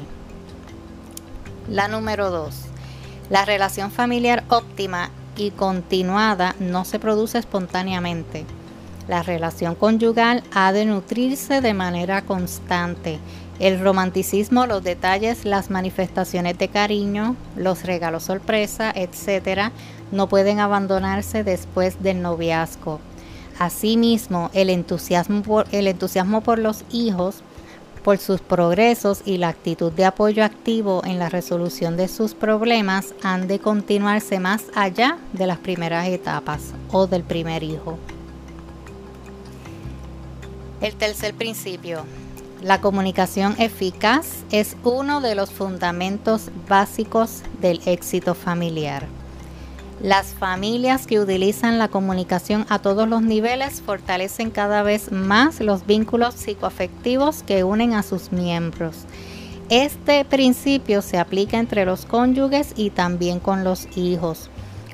La 1.67 1.87
número 1.87 2.29
2. 2.29 2.66
La 3.29 3.43
relación 3.43 3.91
familiar 3.91 4.43
óptima 4.49 5.09
y 5.35 5.51
continuada 5.51 6.55
no 6.59 6.85
se 6.85 6.97
produce 6.97 7.37
espontáneamente. 7.37 8.45
La 9.07 9.21
relación 9.21 9.75
conyugal 9.75 10.43
ha 10.53 10.71
de 10.71 10.85
nutrirse 10.85 11.61
de 11.61 11.73
manera 11.73 12.21
constante. 12.21 13.19
El 13.59 13.79
romanticismo, 13.79 14.65
los 14.65 14.83
detalles, 14.83 15.43
las 15.43 15.69
manifestaciones 15.69 16.57
de 16.57 16.67
cariño, 16.67 17.35
los 17.55 17.83
regalos 17.83 18.23
sorpresa, 18.23 18.91
etc., 18.95 19.71
no 20.11 20.29
pueden 20.29 20.59
abandonarse 20.59 21.43
después 21.43 22.01
del 22.01 22.21
noviazgo. 22.21 22.99
Asimismo, 23.59 24.51
el 24.53 24.69
entusiasmo, 24.69 25.41
por, 25.41 25.65
el 25.71 25.87
entusiasmo 25.87 26.41
por 26.41 26.59
los 26.59 26.85
hijos, 26.91 27.43
por 28.07 28.19
sus 28.19 28.39
progresos 28.39 29.21
y 29.25 29.35
la 29.35 29.49
actitud 29.49 29.91
de 29.91 30.05
apoyo 30.05 30.45
activo 30.45 31.01
en 31.03 31.19
la 31.19 31.27
resolución 31.27 31.97
de 31.97 32.07
sus 32.07 32.35
problemas 32.35 33.13
han 33.21 33.49
de 33.49 33.59
continuarse 33.59 34.39
más 34.39 34.63
allá 34.75 35.17
de 35.33 35.45
las 35.45 35.57
primeras 35.57 36.07
etapas 36.07 36.71
o 36.93 37.07
del 37.07 37.23
primer 37.23 37.63
hijo. 37.63 37.99
El 40.79 40.95
tercer 40.95 41.33
principio, 41.33 42.05
la 42.61 42.79
comunicación 42.79 43.57
eficaz 43.59 44.45
es 44.51 44.77
uno 44.85 45.19
de 45.19 45.35
los 45.35 45.51
fundamentos 45.51 46.49
básicos 46.65 47.41
del 47.59 47.81
éxito 47.85 48.35
familiar. 48.35 49.05
Las 50.01 50.27
familias 50.27 51.07
que 51.07 51.19
utilizan 51.19 51.79
la 51.79 51.87
comunicación 51.87 52.67
a 52.69 52.77
todos 52.77 53.07
los 53.07 53.23
niveles 53.23 53.81
fortalecen 53.81 54.51
cada 54.51 54.83
vez 54.83 55.11
más 55.11 55.59
los 55.59 55.87
vínculos 55.87 56.35
psicoafectivos 56.35 57.41
que 57.41 57.63
unen 57.63 57.93
a 57.93 58.03
sus 58.03 58.31
miembros. 58.31 59.05
Este 59.69 60.23
principio 60.23 61.01
se 61.01 61.17
aplica 61.17 61.57
entre 61.57 61.83
los 61.83 62.05
cónyuges 62.05 62.73
y 62.75 62.91
también 62.91 63.39
con 63.39 63.63
los 63.63 63.87
hijos. 63.97 64.51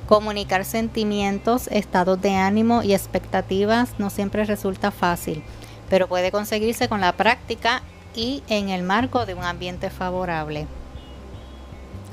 Comunicar 0.07 0.63
sentimientos, 0.63 1.67
estados 1.67 2.22
de 2.22 2.36
ánimo 2.36 2.81
y 2.81 2.93
expectativas 2.93 3.95
no 3.98 4.10
siempre 4.10 4.45
resulta 4.45 4.89
fácil, 4.89 5.43
pero 5.89 6.07
puede 6.07 6.31
conseguirse 6.31 6.88
con 6.88 7.01
la 7.01 7.12
práctica 7.17 7.83
y 8.15 8.41
en 8.48 8.69
el 8.69 8.83
marco 8.83 9.25
de 9.25 9.33
un 9.33 9.43
ambiente 9.43 9.89
favorable. 9.89 10.65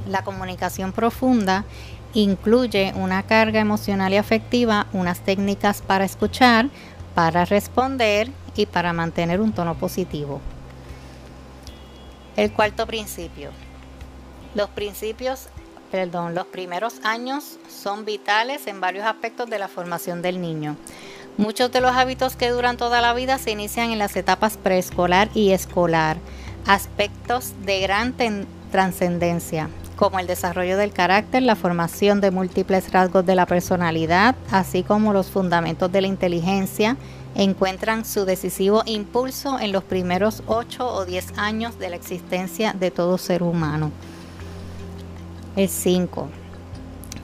La 0.08 0.24
comunicación 0.24 0.92
profunda 0.92 1.64
incluye 2.14 2.92
una 2.96 3.22
carga 3.22 3.60
emocional 3.60 4.12
y 4.12 4.16
afectiva, 4.16 4.86
unas 4.92 5.20
técnicas 5.20 5.82
para 5.82 6.04
escuchar, 6.04 6.68
para 7.14 7.44
responder 7.44 8.30
y 8.56 8.66
para 8.66 8.92
mantener 8.92 9.40
un 9.40 9.52
tono 9.52 9.74
positivo. 9.74 10.40
El 12.36 12.52
cuarto 12.52 12.86
principio. 12.86 13.50
Los 14.54 14.70
principios, 14.70 15.48
perdón, 15.90 16.34
los 16.34 16.46
primeros 16.46 17.00
años 17.04 17.58
son 17.68 18.04
vitales 18.04 18.66
en 18.66 18.80
varios 18.80 19.06
aspectos 19.06 19.48
de 19.48 19.58
la 19.58 19.68
formación 19.68 20.22
del 20.22 20.40
niño. 20.40 20.76
Muchos 21.36 21.70
de 21.70 21.80
los 21.80 21.92
hábitos 21.92 22.36
que 22.36 22.50
duran 22.50 22.76
toda 22.76 23.00
la 23.00 23.14
vida 23.14 23.38
se 23.38 23.52
inician 23.52 23.90
en 23.90 23.98
las 23.98 24.16
etapas 24.16 24.56
preescolar 24.56 25.30
y 25.34 25.52
escolar, 25.52 26.18
aspectos 26.66 27.52
de 27.64 27.80
gran 27.80 28.14
trascendencia 28.70 29.70
como 30.00 30.18
el 30.18 30.26
desarrollo 30.26 30.78
del 30.78 30.92
carácter, 30.92 31.42
la 31.42 31.56
formación 31.56 32.22
de 32.22 32.30
múltiples 32.30 32.90
rasgos 32.90 33.26
de 33.26 33.34
la 33.34 33.44
personalidad, 33.44 34.34
así 34.50 34.82
como 34.82 35.12
los 35.12 35.28
fundamentos 35.28 35.92
de 35.92 36.00
la 36.00 36.06
inteligencia, 36.06 36.96
encuentran 37.34 38.06
su 38.06 38.24
decisivo 38.24 38.82
impulso 38.86 39.60
en 39.60 39.72
los 39.72 39.84
primeros 39.84 40.42
8 40.46 40.88
o 40.88 41.04
10 41.04 41.36
años 41.36 41.78
de 41.78 41.90
la 41.90 41.96
existencia 41.96 42.72
de 42.72 42.90
todo 42.90 43.18
ser 43.18 43.42
humano. 43.42 43.92
El 45.54 45.68
5. 45.68 46.30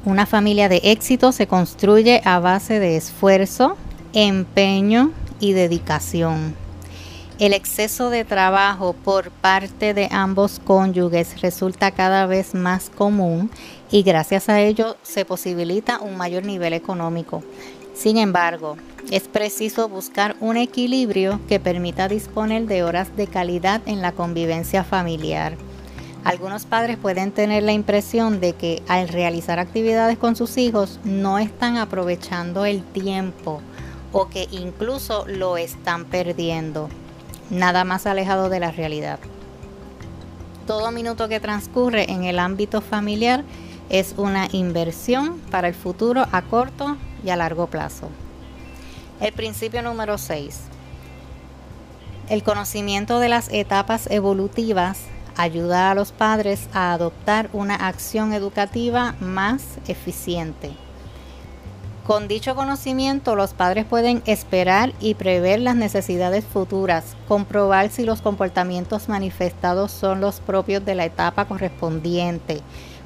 Una 0.05 0.27
familia 0.27 0.69
de 0.69 0.83
éxito 0.85 1.33
se 1.33 1.47
construye 1.47 2.21
a 2.27 2.41
base 2.41 2.79
de 2.79 2.99
esfuerzo, 2.99 3.79
empeño 4.13 5.13
y 5.41 5.55
dedicación. 5.55 6.66
El 7.39 7.53
exceso 7.53 8.09
de 8.09 8.25
trabajo 8.25 8.95
por 8.95 9.31
parte 9.31 9.93
de 9.93 10.09
ambos 10.11 10.59
cónyuges 10.59 11.43
resulta 11.43 11.91
cada 11.91 12.25
vez 12.25 12.55
más 12.55 12.89
común 12.89 13.51
y 13.91 14.03
gracias 14.03 14.49
a 14.49 14.63
ello 14.63 14.97
se 15.03 15.27
posibilita 15.27 16.01
un 16.01 16.17
mayor 16.17 16.47
nivel 16.47 16.73
económico. 16.73 17.43
Sin 17.95 18.17
embargo, 18.17 18.79
es 19.11 19.29
preciso 19.29 19.87
buscar 19.87 20.35
un 20.41 20.57
equilibrio 20.57 21.39
que 21.47 21.61
permita 21.61 22.09
disponer 22.09 22.65
de 22.65 22.83
horas 22.83 23.15
de 23.19 23.27
calidad 23.27 23.83
en 23.85 24.01
la 24.01 24.13
convivencia 24.13 24.83
familiar. 24.83 25.59
Algunos 26.25 26.65
padres 26.65 26.97
pueden 26.97 27.33
tener 27.33 27.65
la 27.65 27.73
impresión 27.73 28.41
de 28.41 28.55
que 28.55 28.83
al 28.89 29.09
realizar 29.09 29.59
actividades 29.59 30.17
con 30.17 30.37
sus 30.37 30.57
hijos 30.57 31.01
no 31.05 31.39
están 31.39 31.77
aprovechando 31.77 32.65
el 32.65 32.83
tiempo 32.83 33.61
o 34.11 34.31
que 34.31 34.49
incluso 34.53 35.27
lo 35.29 35.59
están 35.59 36.07
perdiendo 36.07 36.89
nada 37.51 37.85
más 37.85 38.07
alejado 38.07 38.49
de 38.49 38.61
la 38.61 38.71
realidad. 38.71 39.19
Todo 40.67 40.91
minuto 40.91 41.29
que 41.29 41.41
transcurre 41.41 42.11
en 42.11 42.25
el 42.25 42.39
ámbito 42.39 42.81
familiar 42.81 43.45
es 43.89 44.15
una 44.17 44.49
inversión 44.51 45.39
para 45.51 45.69
el 45.69 45.75
futuro 45.75 46.27
a 46.33 46.43
corto 46.43 46.97
y 47.25 47.31
a 47.31 47.37
largo 47.37 47.69
plazo. 47.69 48.09
El 49.21 49.33
principio 49.33 49.83
número 49.83 50.19
6. 50.19 50.61
El 52.29 52.43
conocimiento 52.43 53.21
de 53.21 53.29
las 53.29 53.49
etapas 53.53 54.11
evolutivas 54.11 54.99
ayuda 55.37 55.91
a 55.91 55.95
los 55.95 56.13
padres 56.13 56.69
a 56.73 56.93
adoptar 56.93 57.49
una 57.53 57.77
acción 57.77 58.33
educativa 58.33 59.15
más 59.21 59.63
eficiente. 59.87 60.73
Con 62.07 62.29
dicho 62.29 62.55
conocimiento, 62.55 63.35
los 63.35 63.53
padres 63.53 63.85
pueden 63.85 64.23
esperar 64.27 64.93
y 65.01 65.15
prever 65.15 65.59
las 65.59 65.75
necesidades 65.75 66.45
futuras, 66.45 67.17
comprobar 67.27 67.91
si 67.91 68.05
los 68.05 68.23
comportamientos 68.23 69.09
manifestados 69.09 69.91
son 69.91 70.21
los 70.21 70.39
propios 70.39 70.85
de 70.85 70.95
la 70.95 71.05
etapa 71.05 71.47
correspondiente, 71.47 72.61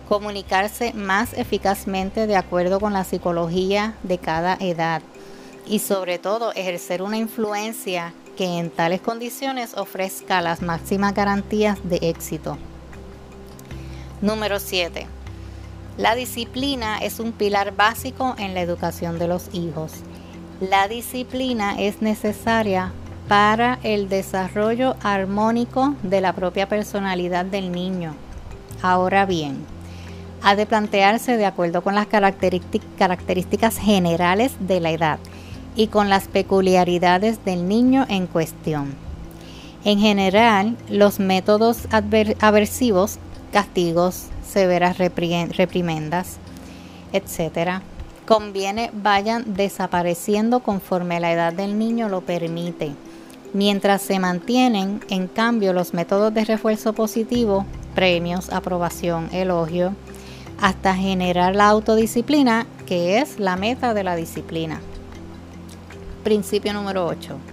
comunicarse 0.07 0.93
más 0.93 1.33
eficazmente 1.33 2.27
de 2.27 2.37
acuerdo 2.37 2.79
con 2.79 2.93
la 2.93 3.05
psicología 3.05 3.95
de 4.03 4.19
cada 4.19 4.59
edad 4.61 5.01
y 5.67 5.79
sobre 5.79 6.19
todo 6.19 6.53
ejercer 6.53 7.01
una 7.01 7.17
influencia 7.17 8.13
que 8.37 8.59
en 8.59 8.69
tales 8.69 9.01
condiciones 9.01 9.79
ofrezca 9.79 10.43
las 10.43 10.61
máximas 10.61 11.15
garantías 11.15 11.79
de 11.85 12.01
éxito. 12.03 12.59
Número 14.21 14.61
7 14.61 15.20
la 16.01 16.15
disciplina 16.15 16.97
es 16.97 17.21
un 17.21 17.33
pilar 17.33 17.77
básico 17.77 18.35
en 18.39 18.55
la 18.55 18.63
educación 18.63 19.19
de 19.19 19.29
los 19.29 19.55
hijos. 19.55 19.93
La 20.59 20.89
disciplina 20.89 21.79
es 21.79 22.01
necesaria 22.01 22.91
para 23.29 23.79
el 23.83 24.09
desarrollo 24.09 24.97
armónico 25.03 25.95
de 26.03 26.23
la 26.23 26.33
propia 26.33 26.67
personalidad 26.71 27.45
del 27.45 27.71
niño. 27.71 28.15
Ahora 28.81 29.27
bien, 29.27 29.59
ha 30.43 30.57
de 30.57 30.65
plantearse 30.65 31.37
de 31.37 31.45
acuerdo 31.45 31.83
con 31.83 31.95
las 31.95 32.07
características 32.07 33.77
generales 33.77 34.53
de 34.59 34.81
la 34.81 34.93
edad 34.93 35.19
y 35.77 35.89
con 35.89 36.09
las 36.09 36.29
peculiaridades 36.29 37.45
del 37.45 37.69
niño 37.69 38.07
en 38.09 38.27
cuestión. 38.27 38.95
En 39.85 39.99
general, 39.99 40.79
los 40.89 41.21
métodos 41.21 41.89
aversivos, 41.91 43.19
castigos, 43.53 44.27
severas 44.47 44.99
reprimendas, 44.99 46.39
etc., 47.13 47.83
conviene 48.27 48.91
vayan 48.93 49.55
desapareciendo 49.55 50.61
conforme 50.61 51.19
la 51.19 51.33
edad 51.33 51.53
del 51.53 51.79
niño 51.79 52.09
lo 52.09 52.21
permite. 52.21 52.93
Mientras 53.53 54.03
se 54.03 54.21
mantienen, 54.21 55.01
en 55.09 55.27
cambio, 55.27 55.73
los 55.73 55.93
métodos 55.93 56.33
de 56.33 56.45
refuerzo 56.45 56.93
positivo, 56.93 57.67
premios, 57.97 58.51
aprobación, 58.51 59.29
elogio, 59.33 59.95
hasta 60.61 60.95
generar 60.95 61.57
la 61.57 61.69
autodisciplina, 61.69 62.67
que 62.87 63.19
es 63.19 63.41
la 63.41 63.57
meta 63.57 63.95
de 63.95 64.05
la 64.05 64.15
disciplina. 64.15 64.81
Principio 66.23 66.73
número 66.73 67.07
8. 67.07 67.50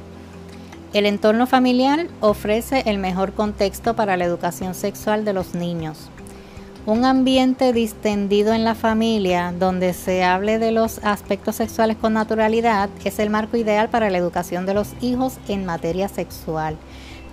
El 0.94 1.06
entorno 1.06 1.48
familiar 1.48 2.08
ofrece 2.22 2.84
el 2.86 2.98
mejor 2.98 3.34
contexto 3.34 3.96
para 3.96 4.16
la 4.16 4.24
educación 4.24 4.74
sexual 4.74 5.26
de 5.26 5.34
los 5.34 5.54
niños. 5.54 6.10
Un 6.86 7.04
ambiente 7.04 7.74
distendido 7.74 8.54
en 8.54 8.64
la 8.64 8.74
familia 8.74 9.54
donde 9.60 9.94
se 9.94 10.24
hable 10.24 10.60
de 10.60 10.72
los 10.72 11.00
aspectos 11.04 11.58
sexuales 11.58 11.98
con 11.98 12.14
naturalidad 12.14 12.90
es 13.04 13.20
el 13.20 13.30
marco 13.30 13.58
ideal 13.58 13.90
para 13.90 14.10
la 14.10 14.18
educación 14.18 14.66
de 14.66 14.74
los 14.74 14.94
hijos 15.02 15.38
en 15.50 15.66
materia 15.66 16.08
sexual. 16.08 16.78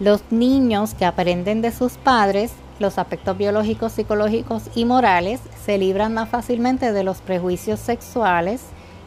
Los 0.01 0.23
niños 0.31 0.95
que 0.95 1.05
aprenden 1.05 1.63
de 1.63 1.71
sus 1.71 1.93
padres 1.93 2.51
los 2.81 2.99
aspectos 2.99 3.39
biológicos, 3.39 3.93
psicológicos 3.93 4.65
y 4.75 4.85
morales 4.85 5.41
se 5.65 5.79
libran 5.79 6.13
más 6.13 6.29
fácilmente 6.29 6.93
de 6.93 7.05
los 7.05 7.19
prejuicios 7.19 7.79
sexuales 7.79 8.63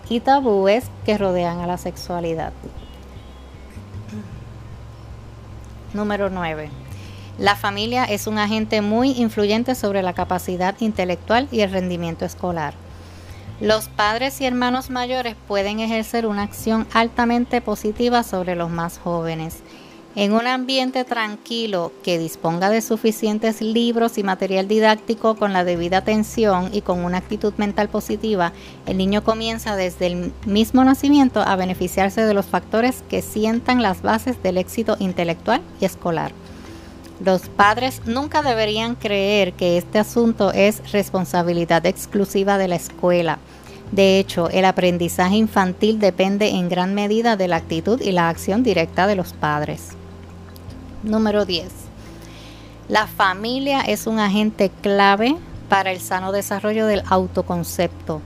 y 0.09 0.21
tabúes 0.21 0.85
que 1.05 1.17
rodean 1.17 1.59
a 1.59 1.67
la 1.67 1.77
sexualidad. 1.77 2.53
Número 5.97 6.29
9. 6.29 6.69
La 7.39 7.55
familia 7.55 8.03
es 8.03 8.27
un 8.27 8.37
agente 8.37 8.81
muy 8.81 9.13
influyente 9.13 9.73
sobre 9.73 10.03
la 10.03 10.13
capacidad 10.13 10.75
intelectual 10.79 11.47
y 11.51 11.61
el 11.61 11.71
rendimiento 11.71 12.23
escolar. 12.23 12.75
Los 13.59 13.89
padres 13.89 14.39
y 14.39 14.45
hermanos 14.45 14.91
mayores 14.91 15.35
pueden 15.47 15.79
ejercer 15.79 16.27
una 16.27 16.43
acción 16.43 16.87
altamente 16.93 17.61
positiva 17.61 18.21
sobre 18.21 18.55
los 18.55 18.69
más 18.69 18.99
jóvenes 18.99 19.63
en 20.17 20.33
un 20.33 20.47
ambiente 20.47 21.03
tranquilo 21.03 21.91
que 22.01 22.17
disponga 22.17 22.71
de 22.71 22.81
suficientes 22.81 23.61
libros 23.61 24.17
y 24.17 24.23
material 24.23 24.67
didáctico 24.67 25.35
con 25.35 25.53
la 25.53 25.63
debida 25.63 25.99
atención 25.99 26.71
y 26.73 26.81
con 26.81 27.05
una 27.05 27.19
actitud 27.19 27.53
mental 27.57 27.87
positiva, 27.87 28.51
el 28.87 28.97
niño 28.97 29.23
comienza 29.23 29.75
desde 29.75 30.07
el 30.07 30.33
mismo 30.47 30.83
nacimiento 30.83 31.41
a 31.41 31.55
beneficiarse 31.55 32.21
de 32.21 32.33
los 32.33 32.47
factores 32.47 33.03
que 33.07 33.21
sientan 33.21 33.83
las 33.83 34.01
bases 34.01 34.41
del 34.41 34.57
éxito 34.57 34.97
intelectual 34.97 35.61
y 35.79 35.85
escolar. 35.85 36.31
Los 37.23 37.47
padres 37.49 38.01
nunca 38.07 38.41
deberían 38.41 38.95
creer 38.95 39.53
que 39.53 39.77
este 39.77 39.99
asunto 39.99 40.51
es 40.51 40.91
responsabilidad 40.91 41.85
exclusiva 41.85 42.57
de 42.57 42.67
la 42.67 42.75
escuela. 42.77 43.37
De 43.91 44.17
hecho, 44.17 44.49
el 44.49 44.65
aprendizaje 44.65 45.35
infantil 45.35 45.99
depende 45.99 46.49
en 46.49 46.69
gran 46.69 46.95
medida 46.95 47.35
de 47.35 47.47
la 47.47 47.57
actitud 47.57 48.01
y 48.01 48.13
la 48.13 48.29
acción 48.29 48.63
directa 48.63 49.05
de 49.05 49.15
los 49.15 49.33
padres. 49.33 49.95
Número 51.03 51.45
10. 51.45 51.67
La 52.89 53.05
familia 53.05 53.81
es 53.81 54.07
un 54.07 54.19
agente 54.19 54.71
clave 54.81 55.35
para 55.69 55.91
el 55.91 55.99
sano 55.99 56.31
desarrollo 56.31 56.87
del 56.87 57.03
autoconcepto. 57.07 58.21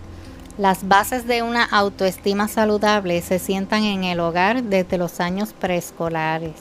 Las 0.58 0.88
bases 0.88 1.28
de 1.28 1.42
una 1.42 1.66
autoestima 1.66 2.48
saludable 2.48 3.22
se 3.22 3.40
sientan 3.40 3.84
en 3.84 4.04
el 4.04 4.20
hogar 4.20 4.63
desde 4.63 4.98
los 4.98 5.20
años 5.20 5.54
preescolares. 5.54 6.54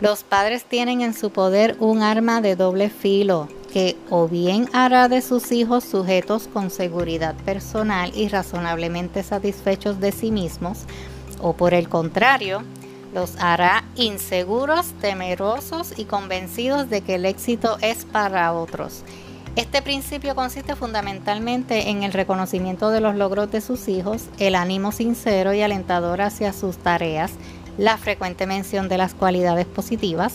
Los 0.00 0.24
padres 0.24 0.64
tienen 0.64 1.00
en 1.00 1.14
su 1.14 1.30
poder 1.30 1.76
un 1.78 2.02
arma 2.02 2.40
de 2.40 2.56
doble 2.56 2.90
filo 2.90 3.48
que 3.72 3.96
o 4.10 4.26
bien 4.26 4.68
hará 4.72 5.08
de 5.08 5.22
sus 5.22 5.52
hijos 5.52 5.84
sujetos 5.84 6.48
con 6.48 6.70
seguridad 6.70 7.34
personal 7.44 8.10
y 8.16 8.28
razonablemente 8.28 9.22
satisfechos 9.22 10.00
de 10.00 10.12
sí 10.12 10.30
mismos, 10.30 10.84
o 11.40 11.52
por 11.52 11.74
el 11.74 11.88
contrario, 11.88 12.62
los 13.16 13.34
hará 13.38 13.82
inseguros, 13.94 14.92
temerosos 15.00 15.98
y 15.98 16.04
convencidos 16.04 16.90
de 16.90 17.00
que 17.00 17.14
el 17.14 17.24
éxito 17.24 17.78
es 17.80 18.04
para 18.04 18.52
otros. 18.52 19.04
Este 19.56 19.80
principio 19.80 20.34
consiste 20.34 20.76
fundamentalmente 20.76 21.88
en 21.88 22.02
el 22.02 22.12
reconocimiento 22.12 22.90
de 22.90 23.00
los 23.00 23.16
logros 23.16 23.50
de 23.50 23.62
sus 23.62 23.88
hijos, 23.88 24.26
el 24.38 24.54
ánimo 24.54 24.92
sincero 24.92 25.54
y 25.54 25.62
alentador 25.62 26.20
hacia 26.20 26.52
sus 26.52 26.76
tareas, 26.76 27.32
la 27.78 27.96
frecuente 27.96 28.46
mención 28.46 28.86
de 28.90 28.98
las 28.98 29.14
cualidades 29.14 29.64
positivas 29.64 30.34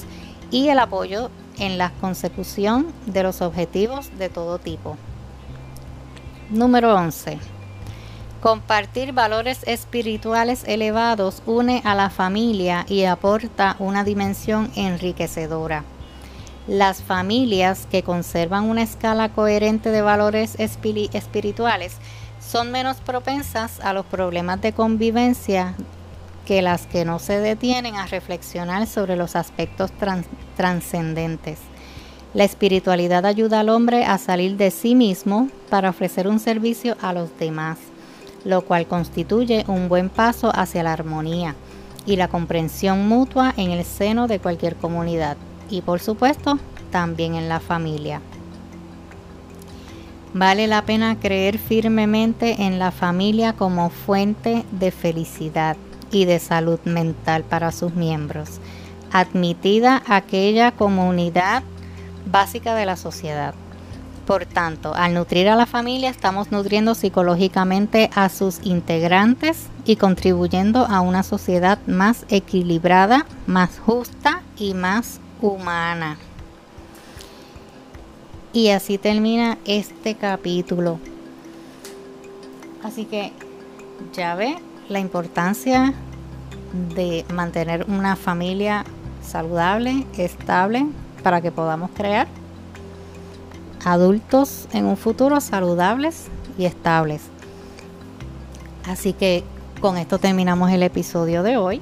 y 0.49 0.69
el 0.69 0.79
apoyo 0.79 1.29
en 1.59 1.77
la 1.77 1.91
consecución 2.01 2.87
de 3.05 3.21
los 3.21 3.43
objetivos 3.43 4.09
de 4.17 4.29
todo 4.29 4.57
tipo. 4.57 4.97
Número 6.49 6.95
11. 6.95 7.60
Compartir 8.41 9.13
valores 9.13 9.59
espirituales 9.67 10.63
elevados 10.65 11.43
une 11.45 11.83
a 11.85 11.93
la 11.93 12.09
familia 12.09 12.87
y 12.89 13.03
aporta 13.03 13.75
una 13.77 14.03
dimensión 14.03 14.71
enriquecedora. 14.75 15.83
Las 16.67 17.03
familias 17.03 17.85
que 17.91 18.01
conservan 18.01 18.63
una 18.63 18.81
escala 18.81 19.29
coherente 19.29 19.91
de 19.91 20.01
valores 20.01 20.55
espirituales 20.57 21.97
son 22.39 22.71
menos 22.71 22.97
propensas 22.97 23.79
a 23.79 23.93
los 23.93 24.07
problemas 24.07 24.59
de 24.59 24.73
convivencia 24.73 25.75
que 26.43 26.63
las 26.63 26.87
que 26.87 27.05
no 27.05 27.19
se 27.19 27.37
detienen 27.37 27.95
a 27.95 28.07
reflexionar 28.07 28.87
sobre 28.87 29.17
los 29.17 29.35
aspectos 29.35 29.91
trascendentes. 30.57 31.59
La 32.33 32.43
espiritualidad 32.43 33.23
ayuda 33.27 33.59
al 33.59 33.69
hombre 33.69 34.03
a 34.03 34.17
salir 34.17 34.57
de 34.57 34.71
sí 34.71 34.95
mismo 34.95 35.47
para 35.69 35.91
ofrecer 35.91 36.27
un 36.27 36.39
servicio 36.39 36.97
a 37.03 37.13
los 37.13 37.37
demás 37.37 37.77
lo 38.45 38.61
cual 38.61 38.87
constituye 38.87 39.65
un 39.67 39.89
buen 39.89 40.09
paso 40.09 40.51
hacia 40.53 40.83
la 40.83 40.93
armonía 40.93 41.55
y 42.05 42.15
la 42.15 42.27
comprensión 42.27 43.07
mutua 43.07 43.53
en 43.57 43.71
el 43.71 43.85
seno 43.85 44.27
de 44.27 44.39
cualquier 44.39 44.75
comunidad 44.75 45.37
y 45.69 45.81
por 45.81 45.99
supuesto 45.99 46.59
también 46.91 47.35
en 47.35 47.49
la 47.49 47.59
familia. 47.59 48.21
Vale 50.33 50.67
la 50.67 50.83
pena 50.83 51.19
creer 51.19 51.57
firmemente 51.57 52.63
en 52.63 52.79
la 52.79 52.91
familia 52.91 53.53
como 53.53 53.89
fuente 53.89 54.65
de 54.71 54.91
felicidad 54.91 55.75
y 56.09 56.25
de 56.25 56.39
salud 56.39 56.79
mental 56.85 57.43
para 57.43 57.71
sus 57.71 57.95
miembros, 57.95 58.59
admitida 59.11 60.01
aquella 60.07 60.71
comunidad 60.71 61.63
básica 62.25 62.75
de 62.75 62.85
la 62.85 62.95
sociedad. 62.95 63.53
Por 64.25 64.45
tanto, 64.45 64.93
al 64.93 65.13
nutrir 65.13 65.49
a 65.49 65.55
la 65.55 65.65
familia 65.65 66.09
estamos 66.09 66.51
nutriendo 66.51 66.93
psicológicamente 66.93 68.09
a 68.13 68.29
sus 68.29 68.59
integrantes 68.63 69.67
y 69.83 69.95
contribuyendo 69.95 70.85
a 70.85 71.01
una 71.01 71.23
sociedad 71.23 71.79
más 71.87 72.25
equilibrada, 72.29 73.25
más 73.47 73.79
justa 73.79 74.43
y 74.57 74.73
más 74.73 75.19
humana. 75.41 76.17
Y 78.53 78.69
así 78.69 78.97
termina 78.97 79.57
este 79.65 80.15
capítulo. 80.15 80.99
Así 82.83 83.05
que 83.05 83.31
ya 84.13 84.35
ve 84.35 84.55
la 84.87 84.99
importancia 84.99 85.93
de 86.95 87.25
mantener 87.33 87.85
una 87.87 88.15
familia 88.15 88.83
saludable, 89.21 90.05
estable, 90.17 90.85
para 91.23 91.41
que 91.41 91.51
podamos 91.51 91.91
crear 91.91 92.27
adultos 93.85 94.67
en 94.73 94.85
un 94.85 94.97
futuro 94.97 95.41
saludables 95.41 96.27
y 96.57 96.65
estables. 96.65 97.21
Así 98.85 99.13
que 99.13 99.43
con 99.79 99.97
esto 99.97 100.17
terminamos 100.19 100.71
el 100.71 100.83
episodio 100.83 101.43
de 101.43 101.57
hoy. 101.57 101.81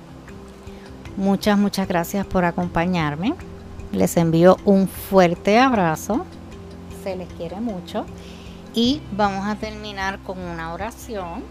Muchas, 1.18 1.58
muchas 1.58 1.88
gracias 1.88 2.26
por 2.26 2.46
acompañarme. 2.46 3.34
Les 3.92 4.16
envío 4.18 4.58
un 4.66 4.88
fuerte 4.88 5.60
abrazo. 5.60 6.26
Se 7.04 7.16
les 7.16 7.28
quiere 7.34 7.60
mucho. 7.60 8.06
Y 8.74 9.02
vamos 9.12 9.48
a 9.48 9.56
terminar 9.56 10.20
con 10.20 10.40
una 10.40 10.74
oración 10.74 11.44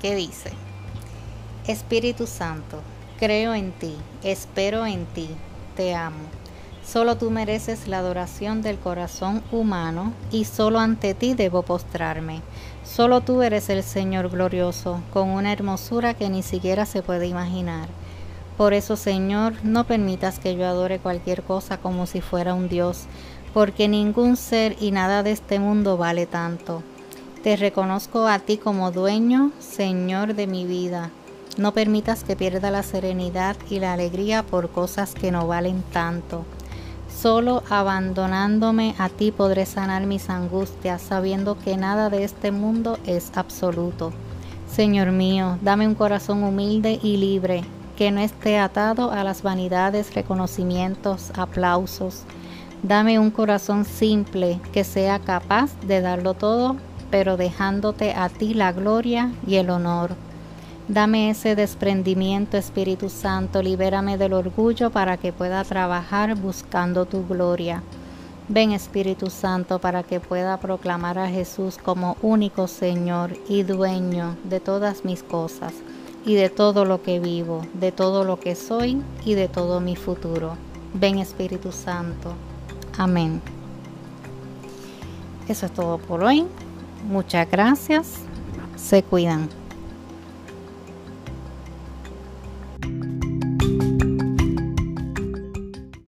que 0.00 0.14
dice, 0.14 0.52
Espíritu 1.66 2.26
Santo, 2.26 2.80
creo 3.18 3.52
en 3.52 3.72
ti, 3.72 3.94
espero 4.22 4.86
en 4.86 5.04
ti, 5.06 5.28
te 5.76 5.94
amo 5.94 6.37
Solo 6.90 7.18
tú 7.18 7.30
mereces 7.30 7.86
la 7.86 7.98
adoración 7.98 8.62
del 8.62 8.78
corazón 8.78 9.42
humano 9.52 10.14
y 10.32 10.46
solo 10.46 10.78
ante 10.78 11.12
ti 11.12 11.34
debo 11.34 11.60
postrarme. 11.60 12.40
Solo 12.82 13.20
tú 13.20 13.42
eres 13.42 13.68
el 13.68 13.82
Señor 13.82 14.30
glorioso, 14.30 15.02
con 15.12 15.28
una 15.28 15.52
hermosura 15.52 16.14
que 16.14 16.30
ni 16.30 16.42
siquiera 16.42 16.86
se 16.86 17.02
puede 17.02 17.26
imaginar. 17.26 17.90
Por 18.56 18.72
eso, 18.72 18.96
Señor, 18.96 19.52
no 19.64 19.84
permitas 19.84 20.38
que 20.38 20.56
yo 20.56 20.66
adore 20.66 20.98
cualquier 20.98 21.42
cosa 21.42 21.76
como 21.76 22.06
si 22.06 22.22
fuera 22.22 22.54
un 22.54 22.70
Dios, 22.70 23.04
porque 23.52 23.86
ningún 23.86 24.38
ser 24.38 24.74
y 24.80 24.90
nada 24.90 25.22
de 25.22 25.32
este 25.32 25.58
mundo 25.58 25.98
vale 25.98 26.24
tanto. 26.24 26.82
Te 27.42 27.56
reconozco 27.56 28.26
a 28.26 28.38
ti 28.38 28.56
como 28.56 28.92
dueño, 28.92 29.52
Señor 29.58 30.34
de 30.34 30.46
mi 30.46 30.64
vida. 30.64 31.10
No 31.58 31.74
permitas 31.74 32.24
que 32.24 32.34
pierda 32.34 32.70
la 32.70 32.82
serenidad 32.82 33.56
y 33.68 33.78
la 33.78 33.92
alegría 33.92 34.42
por 34.42 34.70
cosas 34.70 35.12
que 35.12 35.30
no 35.30 35.46
valen 35.46 35.82
tanto. 35.92 36.46
Solo 37.20 37.64
abandonándome 37.68 38.94
a 38.96 39.08
ti 39.08 39.32
podré 39.32 39.66
sanar 39.66 40.06
mis 40.06 40.30
angustias, 40.30 41.02
sabiendo 41.02 41.58
que 41.58 41.76
nada 41.76 42.10
de 42.10 42.22
este 42.22 42.52
mundo 42.52 42.96
es 43.06 43.32
absoluto. 43.34 44.12
Señor 44.70 45.10
mío, 45.10 45.58
dame 45.60 45.88
un 45.88 45.96
corazón 45.96 46.44
humilde 46.44 47.00
y 47.02 47.16
libre, 47.16 47.64
que 47.96 48.12
no 48.12 48.20
esté 48.20 48.60
atado 48.60 49.10
a 49.10 49.24
las 49.24 49.42
vanidades, 49.42 50.14
reconocimientos, 50.14 51.32
aplausos. 51.36 52.22
Dame 52.84 53.18
un 53.18 53.32
corazón 53.32 53.84
simple, 53.84 54.60
que 54.72 54.84
sea 54.84 55.18
capaz 55.18 55.72
de 55.80 56.00
darlo 56.00 56.34
todo, 56.34 56.76
pero 57.10 57.36
dejándote 57.36 58.12
a 58.12 58.28
ti 58.28 58.54
la 58.54 58.70
gloria 58.70 59.32
y 59.44 59.56
el 59.56 59.70
honor. 59.70 60.14
Dame 60.88 61.28
ese 61.28 61.54
desprendimiento, 61.54 62.56
Espíritu 62.56 63.10
Santo, 63.10 63.60
libérame 63.60 64.16
del 64.16 64.32
orgullo 64.32 64.88
para 64.88 65.18
que 65.18 65.34
pueda 65.34 65.62
trabajar 65.62 66.34
buscando 66.34 67.04
tu 67.04 67.26
gloria. 67.26 67.82
Ven 68.48 68.72
Espíritu 68.72 69.28
Santo 69.28 69.80
para 69.80 70.02
que 70.02 70.18
pueda 70.18 70.56
proclamar 70.56 71.18
a 71.18 71.28
Jesús 71.28 71.76
como 71.76 72.16
único 72.22 72.66
Señor 72.66 73.36
y 73.50 73.64
dueño 73.64 74.38
de 74.44 74.60
todas 74.60 75.04
mis 75.04 75.22
cosas 75.22 75.74
y 76.24 76.36
de 76.36 76.48
todo 76.48 76.86
lo 76.86 77.02
que 77.02 77.20
vivo, 77.20 77.60
de 77.74 77.92
todo 77.92 78.24
lo 78.24 78.40
que 78.40 78.54
soy 78.54 79.02
y 79.26 79.34
de 79.34 79.48
todo 79.48 79.80
mi 79.80 79.94
futuro. 79.94 80.56
Ven 80.94 81.18
Espíritu 81.18 81.70
Santo. 81.70 82.32
Amén. 82.96 83.42
Eso 85.48 85.66
es 85.66 85.72
todo 85.72 85.98
por 85.98 86.24
hoy. 86.24 86.46
Muchas 87.06 87.50
gracias. 87.50 88.14
Se 88.76 89.02
cuidan. 89.02 89.50